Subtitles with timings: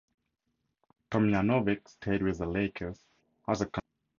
[1.11, 3.05] Tomjanovich stayed with the Lakers
[3.47, 3.85] as a consultant.